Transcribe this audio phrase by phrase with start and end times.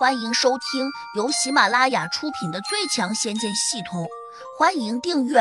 [0.00, 4.04] 欢迎收听由喜马拉雅出品的《最强仙剑系统》，
[4.58, 5.40] 欢迎订阅。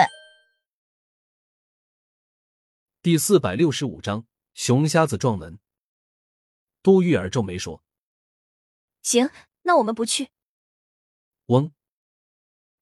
[3.02, 5.60] 第四百六十五章：熊瞎子撞门。
[6.84, 7.82] 杜玉儿皱眉说
[9.02, 9.30] ：“行，
[9.62, 10.28] 那我们不去。”
[11.48, 11.72] 嗡！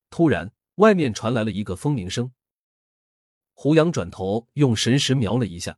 [0.09, 2.32] 突然，外面传来了一个风鸣声。
[3.54, 5.78] 胡杨转头用神识瞄了一下，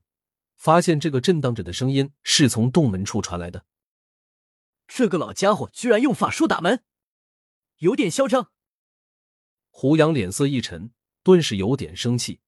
[0.55, 3.65] 发现这个震荡着的声音是从洞门处传来的。
[4.89, 6.83] 这个老家伙居然用法术打门，
[7.77, 8.51] 有点嚣张。
[9.69, 10.91] 胡杨脸色一沉，
[11.23, 12.41] 顿时有点生气。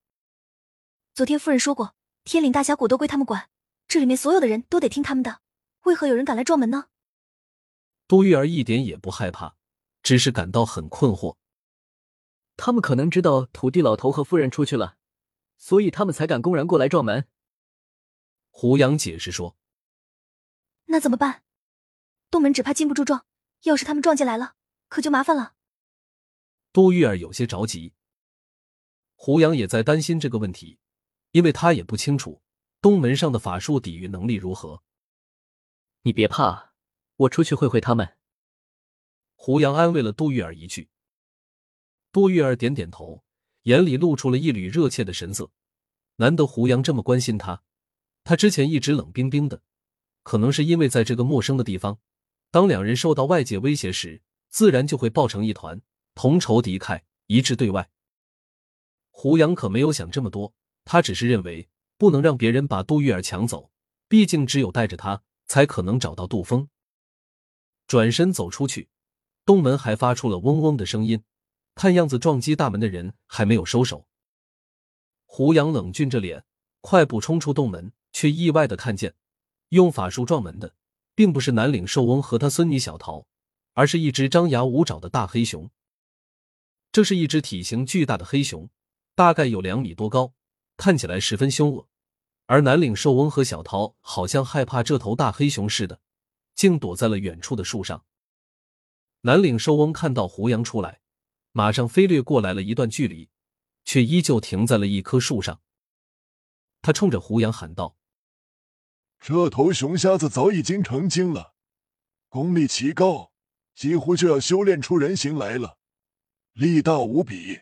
[1.13, 3.49] 昨天夫人说过，天岭大峡谷都归他们管，
[3.87, 5.41] 这里面所有的人都得听他们的。
[5.83, 6.87] 为何有人敢来撞门呢？
[8.07, 9.55] 杜玉儿一点也不害怕，
[10.01, 11.37] 只是感到很困惑。
[12.57, 14.97] 他们可能知道土地老头和夫人出去了，
[15.57, 17.27] 所以他们才敢公然过来撞门。
[18.49, 19.55] 胡杨解释说
[20.87, 21.43] ：“那怎么办？”
[22.31, 23.25] 洞门只怕禁不住撞，
[23.63, 24.55] 要是他们撞进来了，
[24.87, 25.55] 可就麻烦了。
[26.71, 27.93] 杜玉儿有些着急，
[29.15, 30.79] 胡杨也在担心这个问题，
[31.31, 32.41] 因为他也不清楚
[32.79, 34.81] 东门上的法术抵御能力如何。
[36.03, 36.71] 你别怕，
[37.17, 38.17] 我出去会会他们。
[39.35, 40.89] 胡杨安慰了杜玉儿一句。
[42.13, 43.25] 杜玉儿点点头，
[43.63, 45.51] 眼里露出了一缕热切的神色。
[46.15, 47.61] 难得胡杨这么关心他，
[48.23, 49.61] 他之前一直冷冰冰的，
[50.23, 51.99] 可能是因为在这个陌生的地方。
[52.51, 55.81] 当两人受到外界威胁时，自然就会抱成一团，
[56.13, 57.89] 同仇敌忾，一致对外。
[59.09, 63.71] 胡杨可没有想这么多，他只是认为不能让别人把杜玉儿抢走，
[64.09, 66.67] 毕竟只有带着他，才可能找到杜峰。
[67.87, 68.89] 转身走出去，
[69.45, 71.23] 洞门还发出了嗡嗡的声音，
[71.75, 74.05] 看样子撞击大门的人还没有收手。
[75.25, 76.43] 胡杨冷峻着脸，
[76.81, 79.15] 快步冲出洞门，却意外的看见
[79.69, 80.75] 用法术撞门的。
[81.21, 83.27] 并不是南岭寿翁和他孙女小桃，
[83.73, 85.69] 而是一只张牙舞爪的大黑熊。
[86.91, 88.67] 这是一只体型巨大的黑熊，
[89.13, 90.33] 大概有两米多高，
[90.77, 91.87] 看起来十分凶恶。
[92.47, 96.01] 而南岭寿翁和小桃好像害怕这头大黑熊似的，
[96.55, 98.03] 竟躲在了远处的树上。
[99.21, 101.01] 南岭寿翁看到胡杨出来，
[101.51, 103.29] 马上飞掠过来了一段距离，
[103.85, 105.61] 却依旧停在了一棵树上。
[106.81, 107.95] 他冲着胡杨喊道。
[109.21, 111.53] 这头熊瞎子早已经成精了，
[112.27, 113.31] 功力奇高，
[113.75, 115.77] 几乎就要修炼出人形来了，
[116.53, 117.61] 力大无比。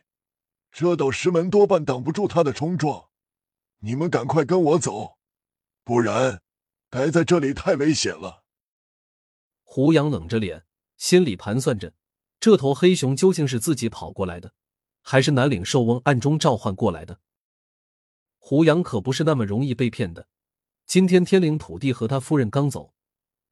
[0.72, 3.10] 这道石门多半挡不住他的冲撞。
[3.80, 5.18] 你们赶快跟我走，
[5.84, 6.42] 不然
[6.90, 8.46] 待在这里太危险了。
[9.64, 10.64] 胡杨冷着脸，
[10.96, 11.94] 心里盘算着：
[12.40, 14.54] 这头黑熊究竟是自己跑过来的，
[15.02, 17.20] 还是南岭寿翁暗中召唤过来的？
[18.38, 20.30] 胡杨可不是那么容易被骗的。
[20.90, 22.96] 今天天灵土地和他夫人刚走，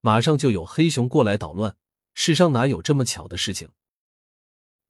[0.01, 1.77] 马上就有黑熊过来捣乱。
[2.15, 3.69] 世上哪有这么巧的事情？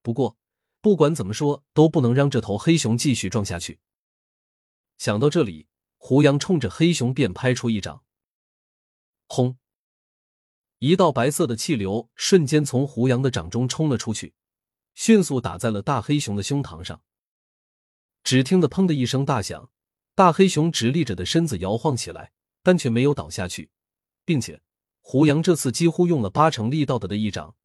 [0.02, 0.38] 不过
[0.80, 3.82] 不管怎么说，都不能让这头黑熊继续撞下去。
[4.98, 8.06] 想到这里，胡杨冲着黑熊便拍出一掌。
[9.28, 9.58] 轰！
[10.80, 14.34] 一道白色的气流瞬间从胡杨的掌中冲了出去，
[14.96, 17.02] 迅速打在了大黑熊的胸膛上。
[18.24, 19.70] 只听得“砰”的一声大响，
[20.16, 22.32] 大黑熊直立着的身子摇晃起来。
[22.68, 23.70] 但却没有倒下去，
[24.26, 24.62] 并且
[25.00, 27.56] 胡杨这次几乎用了八成力道的的一掌，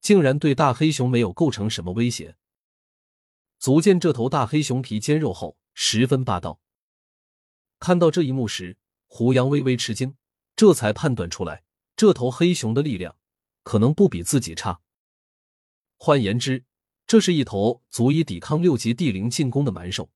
[0.00, 2.36] 竟然对大黑熊没有构成什么威胁。
[3.60, 6.58] 足见这头大黑熊皮坚肉厚，十分霸道。
[7.78, 8.76] 看到这一幕时，
[9.06, 10.16] 胡杨微微吃惊，
[10.56, 11.62] 这才判断出来，
[11.94, 13.14] 这头黑熊的力量
[13.62, 14.80] 可能不比自己差。
[15.98, 16.64] 换言之，
[17.06, 20.10] 这是一头足以抵抗六级地灵进攻的蛮兽。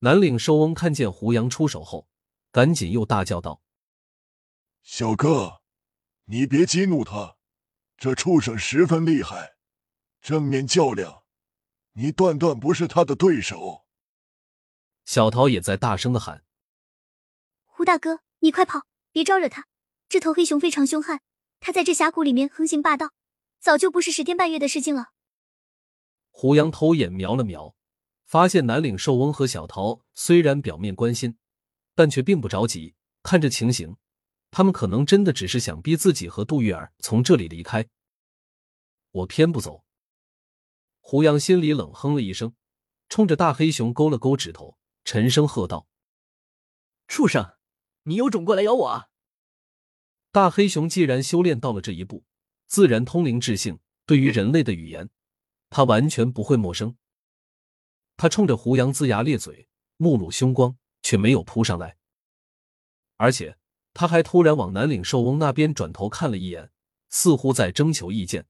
[0.00, 2.06] 南岭寿翁看见胡杨出手后。
[2.54, 3.60] 赶紧又大叫道
[4.80, 5.60] ：“小哥，
[6.26, 7.36] 你别激怒他，
[7.96, 9.56] 这畜生十分厉害，
[10.22, 11.24] 正面较量，
[11.94, 13.86] 你断断不是他的对手。”
[15.04, 16.44] 小桃也在大声的喊
[17.66, 19.66] ：“胡大哥，你快跑，别招惹他！
[20.08, 21.22] 这头黑熊非常凶悍，
[21.58, 23.10] 他在这峡谷里面横行霸道，
[23.58, 25.08] 早就不是十天半月的事情了。”
[26.30, 27.74] 胡杨偷眼瞄了瞄，
[28.24, 31.36] 发现南岭寿翁和小桃虽然表面关心。
[31.94, 33.96] 但却并不着急，看这情形，
[34.50, 37.88] 他们可能真的只是想逼自己和杜玉儿从这里离开。
[39.10, 39.84] 我偏不走。
[41.00, 42.54] 胡杨心里冷哼了一声，
[43.08, 45.86] 冲着大黑熊勾了勾指头，沉声喝道
[47.06, 47.56] ：“畜生，
[48.04, 49.08] 你有种过来咬我啊！”
[50.32, 52.24] 大黑熊既然修炼到了这一步，
[52.66, 55.10] 自然通灵智性，对于人类的语言，
[55.70, 56.96] 他完全不会陌生。
[58.16, 60.76] 他冲着胡杨龇牙咧嘴，目露凶光。
[61.04, 61.98] 却没有扑上来，
[63.18, 63.58] 而且
[63.92, 66.72] 他还突然往南岭寿翁那边转头看了一眼，
[67.10, 68.46] 似乎在征求意见。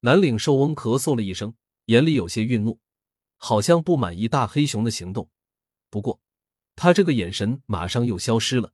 [0.00, 1.54] 南岭兽翁咳嗽了一声，
[1.86, 2.80] 眼里有些愠怒，
[3.36, 5.30] 好像不满意大黑熊的行动。
[5.88, 6.20] 不过，
[6.74, 8.72] 他这个眼神马上又消失了，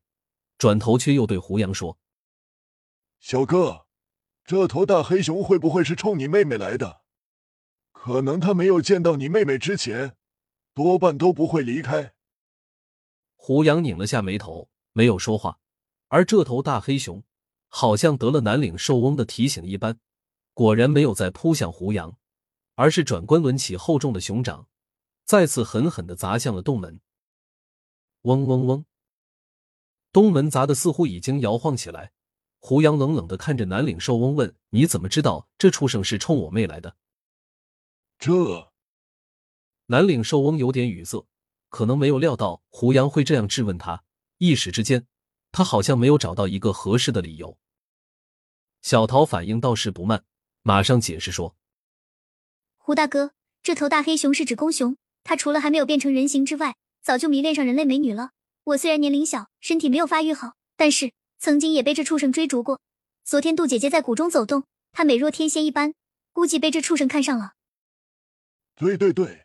[0.56, 1.98] 转头却又对胡杨说
[3.20, 3.86] ：“小哥，
[4.46, 7.02] 这头大黑熊会不会是冲你妹妹来的？
[7.92, 10.16] 可能他没有见到你妹妹之前，
[10.72, 12.13] 多半都不会离开。”
[13.46, 15.58] 胡杨拧了下眉头，没有说话。
[16.08, 17.22] 而这头大黑熊
[17.68, 20.00] 好像得了南岭兽翁的提醒一般。
[20.54, 22.16] 果然没有再扑向胡杨，
[22.74, 24.66] 而是转关抡起厚重的熊掌，
[25.26, 27.02] 再次狠狠的砸向了洞门。
[28.22, 28.86] 嗡嗡嗡，
[30.10, 32.12] 东门砸的似乎已经摇晃起来。
[32.60, 36.96] 胡杨冷冷的看着南岭兽翁，问：“你怎么知道这畜生是冲我妹来的？”
[38.18, 38.72] 这
[39.88, 41.26] 南岭兽翁有点语塞，
[41.74, 44.04] 可能没有料到胡杨会这样质问他。
[44.38, 45.08] 一时之间，
[45.50, 47.58] 他好像没有找到一个合适的理由。
[48.80, 50.24] 小桃反应倒是不慢。
[50.62, 51.56] 马上解释说
[52.78, 58.30] ：“胡大哥，这头大黑熊是指公熊，它除了还没有变成人形之外，早就迷恋上人类美女了。
[58.62, 62.80] 我虽然年龄小，身体没有发育好，但是曾经也被这畜生追逐过。
[63.24, 64.62] 昨天杜姐姐在谷中走动，
[64.92, 65.94] 她美若天仙一般，
[66.32, 67.54] 估计被这畜生看上了。
[68.78, 69.43] ”“对对对，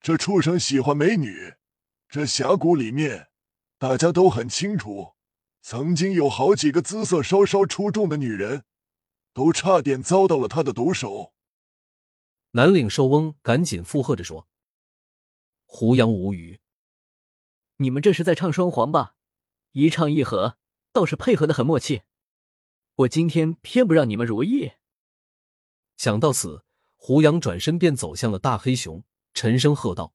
[0.00, 1.54] 这畜生喜欢美女。
[2.08, 3.28] 这峡谷里面，
[3.78, 5.14] 大家都很清楚，
[5.60, 8.64] 曾经有好几个姿色稍稍出众的女人。”
[9.34, 11.32] 都差点遭到了他的毒手。
[12.52, 14.48] 南岭兽翁赶紧附和着说
[15.64, 16.58] ：“胡杨无语，
[17.76, 19.14] 你们这是在唱双簧吧？
[19.72, 20.58] 一唱一和，
[20.92, 22.02] 倒是配合的很默契。
[22.96, 24.72] 我今天偏不让你们如意。”
[25.96, 26.64] 想到此，
[26.96, 29.04] 胡杨转身便走向了大黑熊，
[29.34, 30.14] 沉声喝道：“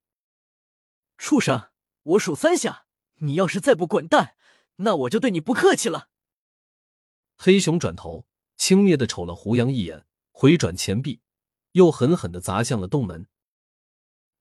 [1.17, 1.69] 畜生！
[2.03, 4.35] 我数三下，你要是再不滚蛋，
[4.77, 6.09] 那我就对你不客气了。”
[7.37, 8.25] 黑熊转头。
[8.55, 11.21] 轻蔑的瞅了胡杨一眼，回转前臂，
[11.71, 13.27] 又狠狠的砸向了洞门。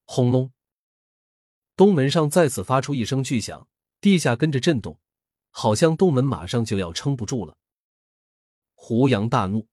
[0.04, 0.52] 轰隆！
[1.74, 3.66] 洞门上再次发出一声巨响，
[4.00, 5.00] 地下跟着震动，
[5.50, 7.56] 好像洞门马上就要撑不住了。
[8.74, 9.66] 胡杨大怒，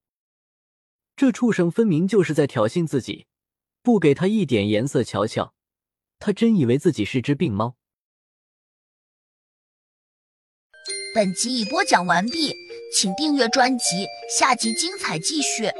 [1.16, 3.28] 这畜生分明就是在挑衅自己，
[3.82, 5.54] 不给他一点颜色瞧瞧，
[6.20, 7.76] 他真以为自己是只病猫？
[11.16, 12.54] 本集已播讲完毕。
[12.92, 15.72] 请订阅专辑，下集精彩继续。